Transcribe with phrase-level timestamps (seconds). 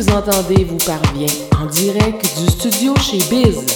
[0.00, 1.26] Vous entendez vous parvient
[1.60, 3.66] en direct du studio chez Biz.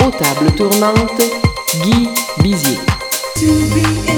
[0.00, 1.22] Aux tables tournantes,
[1.84, 2.08] Guy
[2.38, 4.09] Bizier.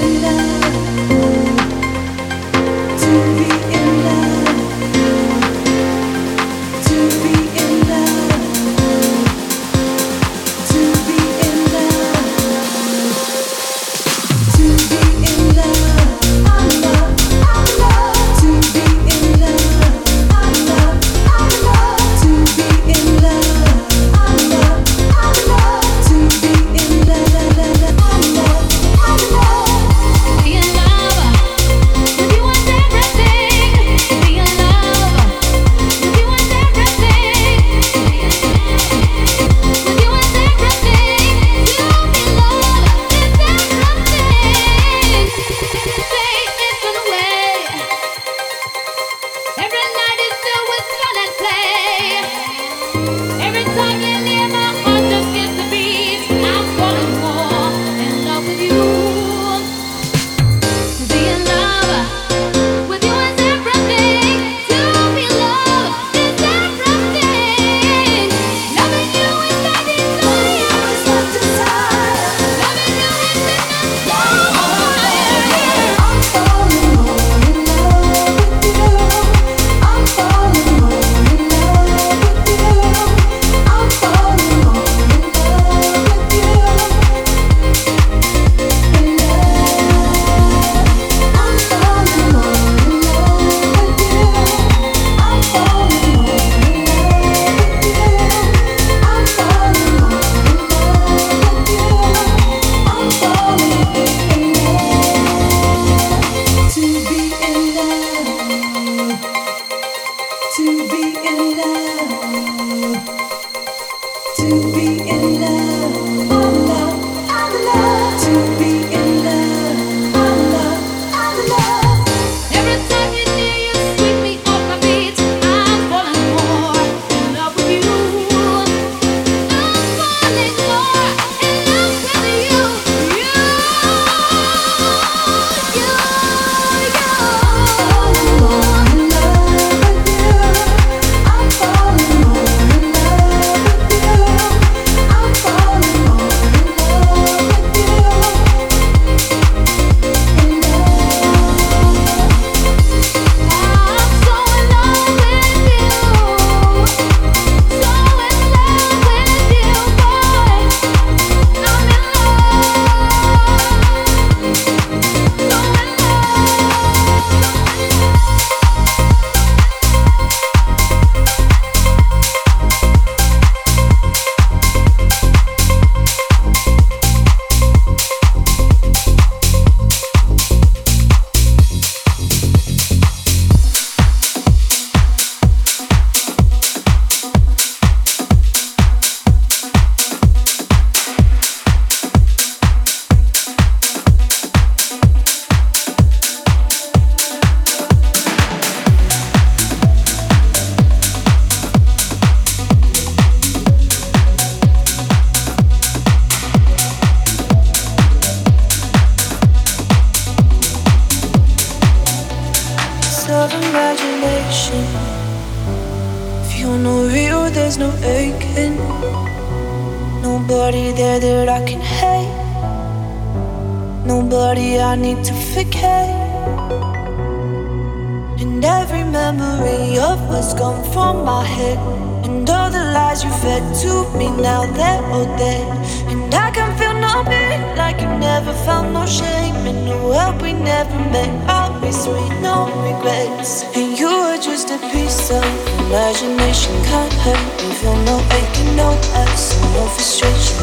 [230.32, 231.79] was gone from my head.
[232.25, 235.67] And all the lies you fed to me, now they're all dead.
[236.08, 239.55] And I can feel nothing like you never felt no shame.
[239.70, 242.56] In the world we never met, I'll be sweet, no
[242.88, 243.64] regrets.
[243.76, 245.44] And you were just a piece of
[245.84, 246.73] imagination.
[246.90, 248.88] Can't hurt me, feel no aching, no
[249.25, 249.44] us,
[249.75, 250.56] no frustration.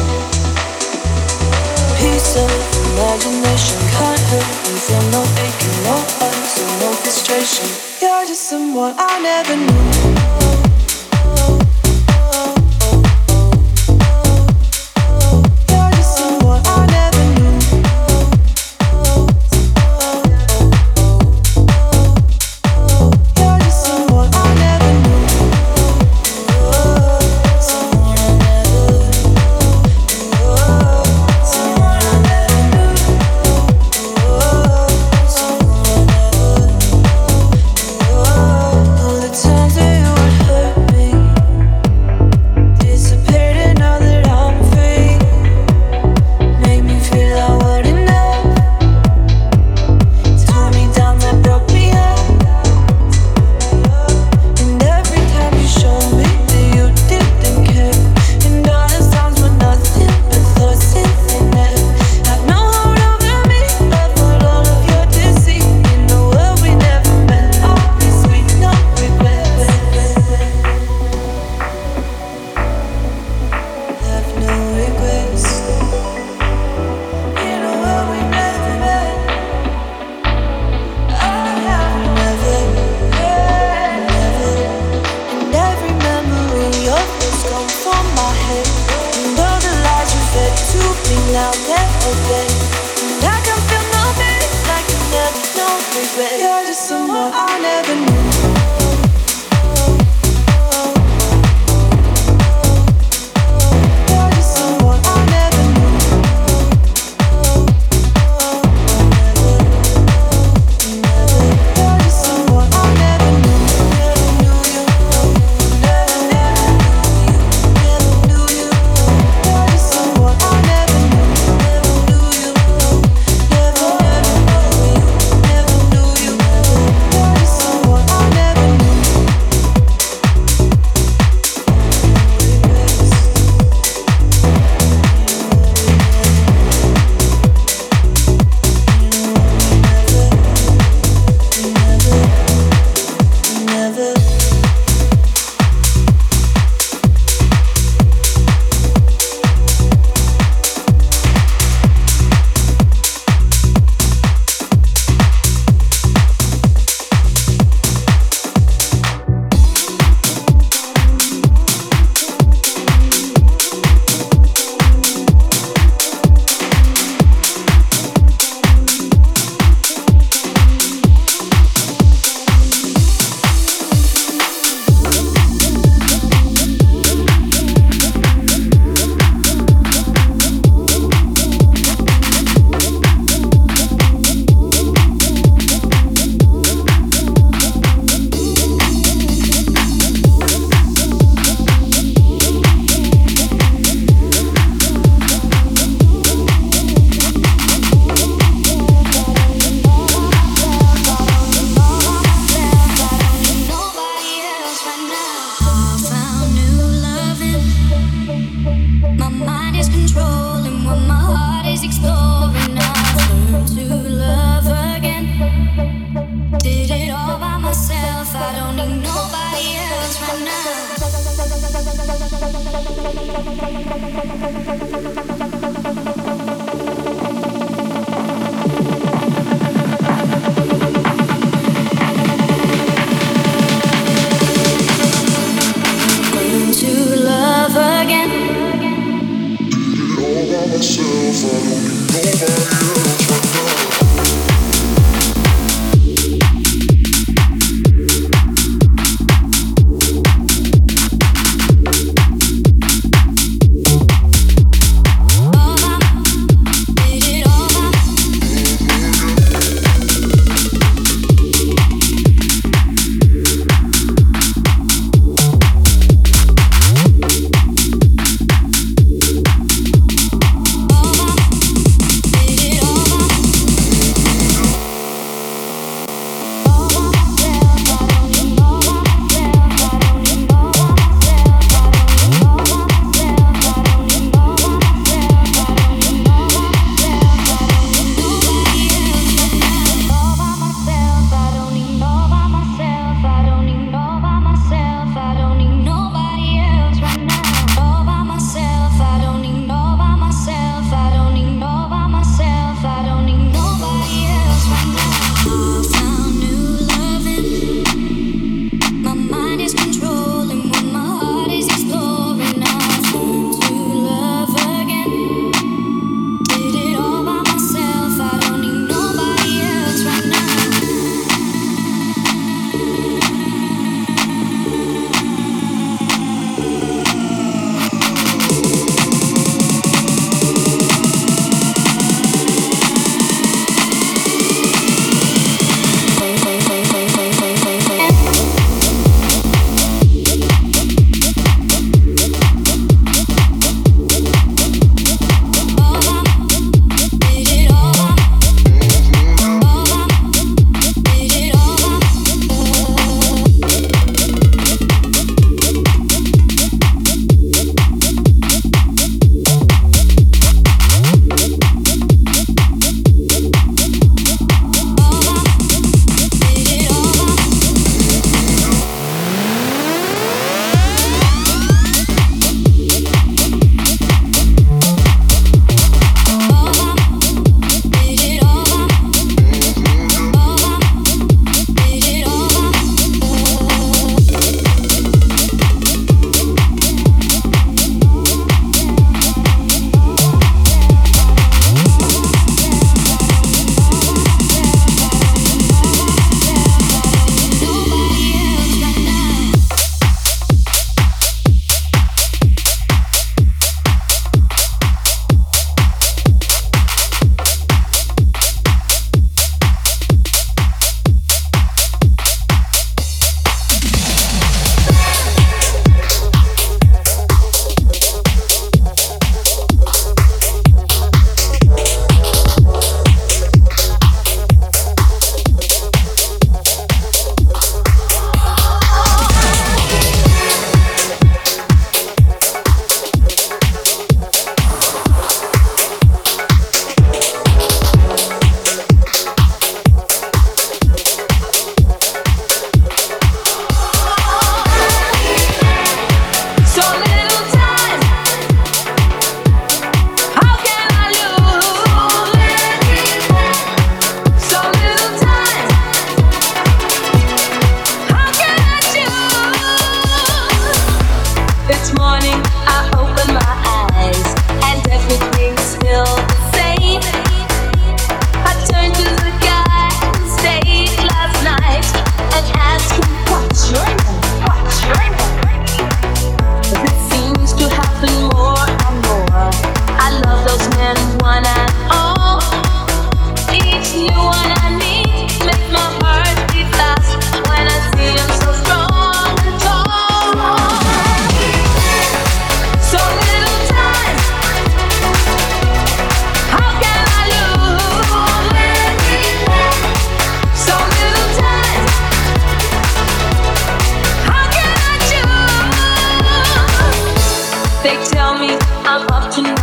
[2.00, 4.76] Piece of imagination can't hurt me.
[4.76, 7.66] Feel no aching, no hurt, so no frustration.
[8.02, 10.69] You're just someone I never knew.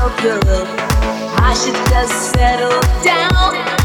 [0.10, 3.77] I should just settle down.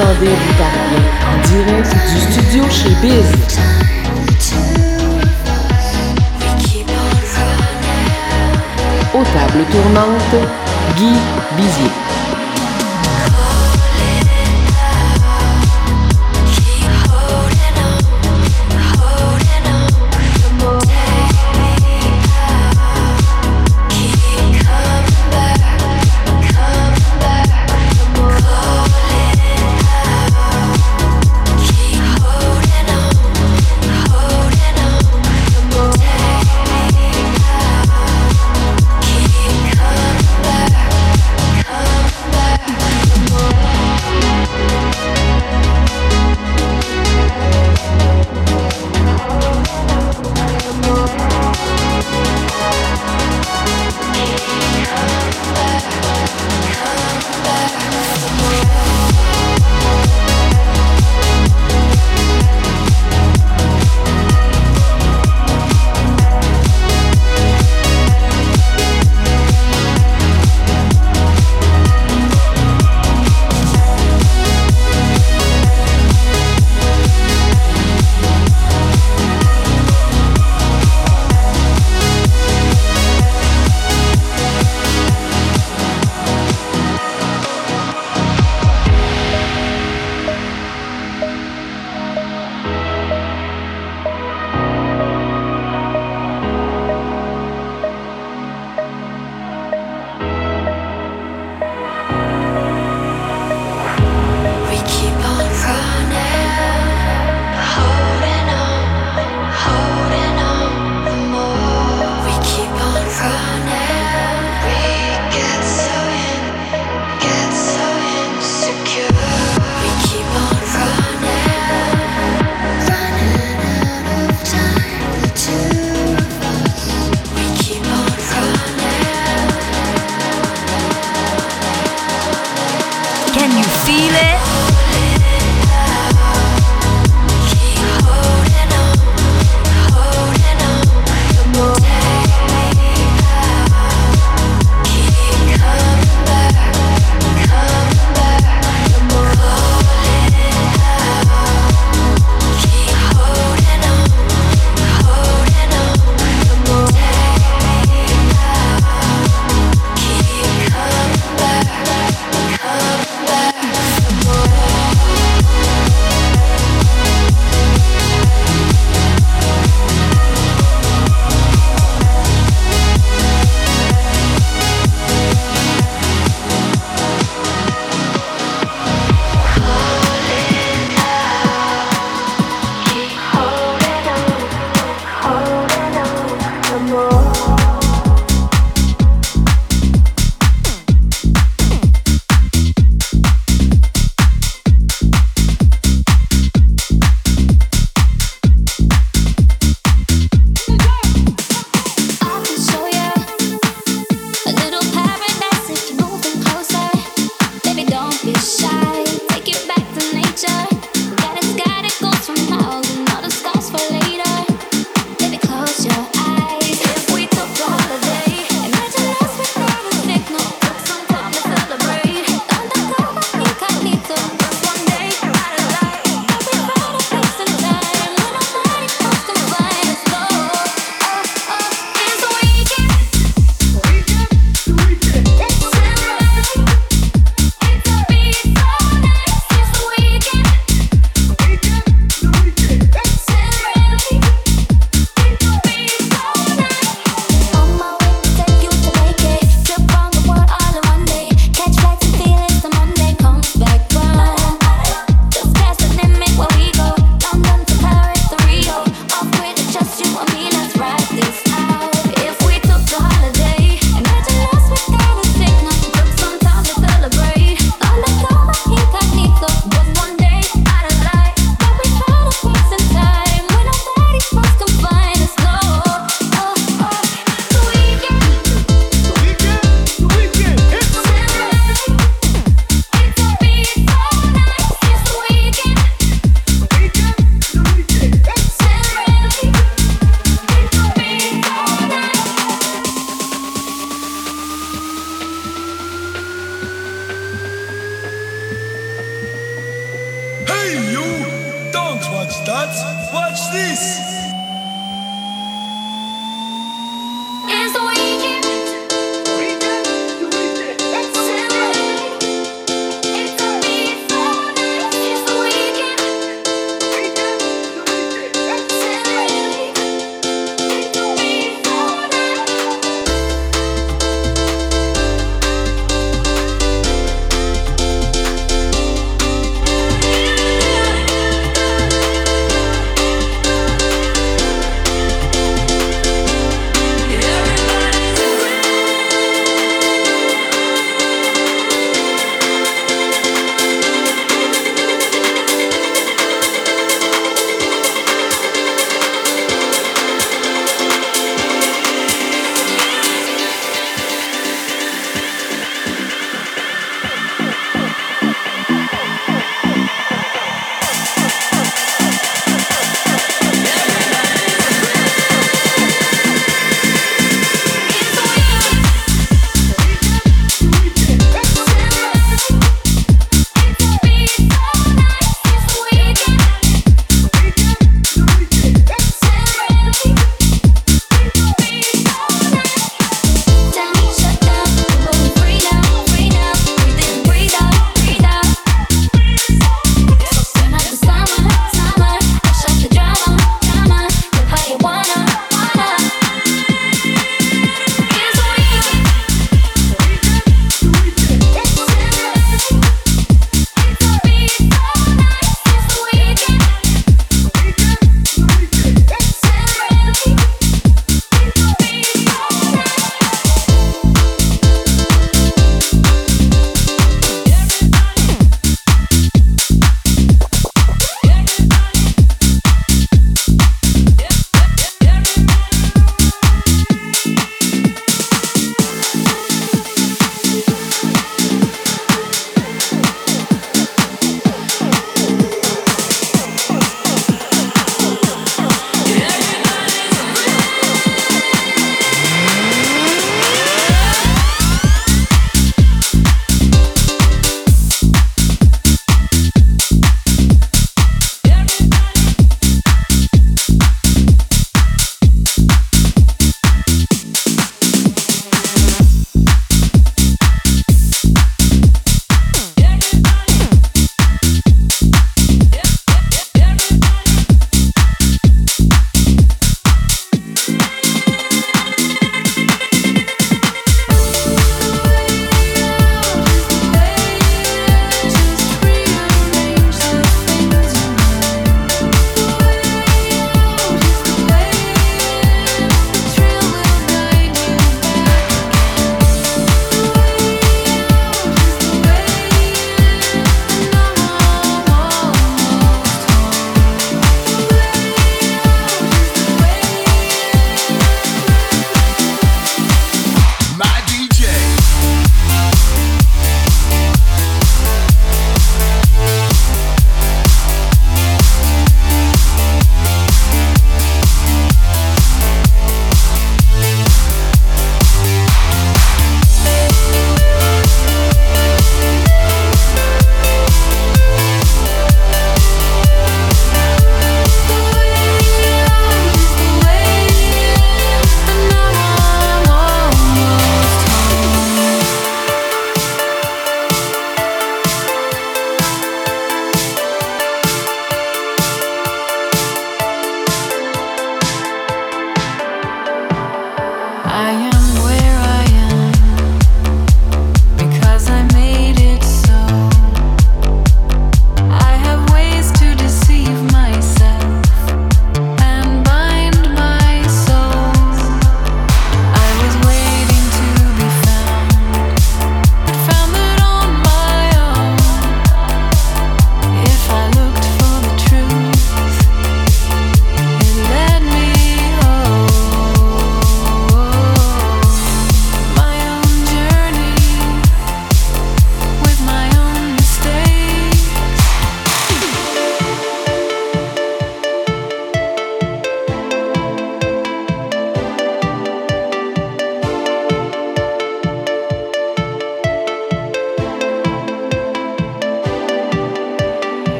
[0.00, 3.32] Attendez vous parvient en direct du studio chez Biz.
[9.14, 10.48] Aux tables tournantes,
[10.96, 11.14] Guy
[11.56, 12.17] Bizier.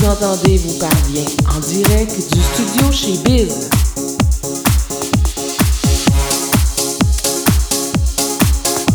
[0.00, 1.24] vous entendez vous parvient
[1.54, 3.68] en direct du studio chez Biz.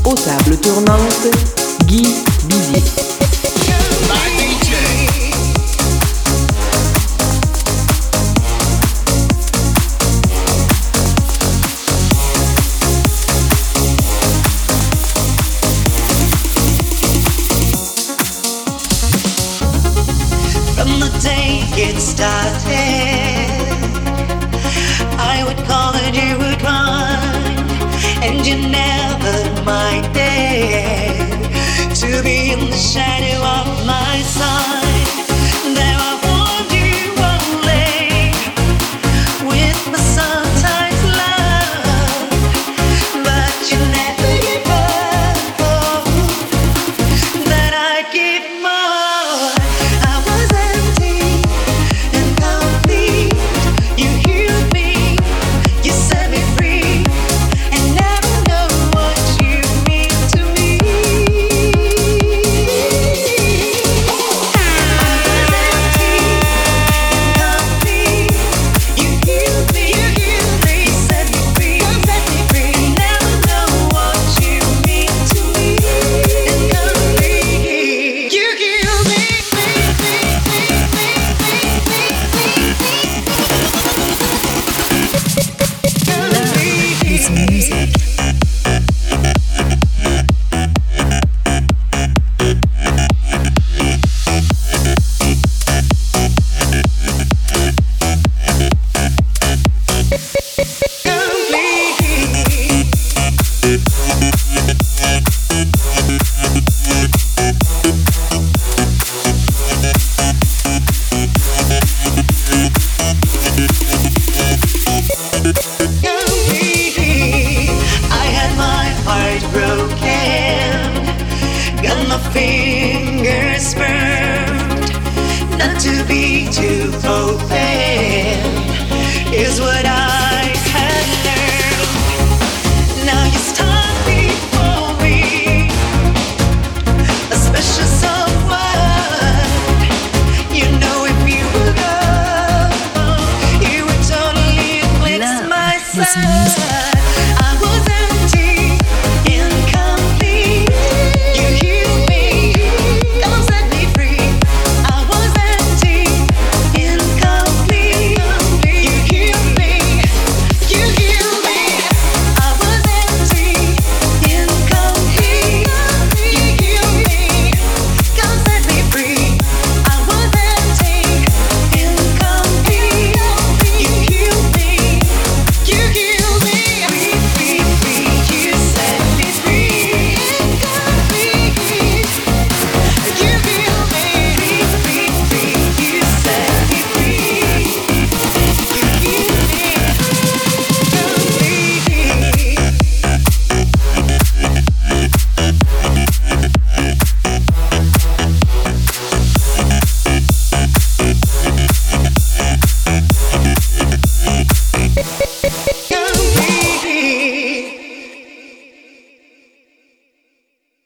[0.05, 1.27] Aux tables tournantes,
[1.87, 2.07] Guy
[2.47, 3.14] Bizier.